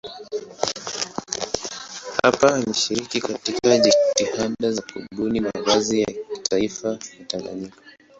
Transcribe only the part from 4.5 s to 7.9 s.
za kubuni mavazi ya kitaifa ya Tanganyika.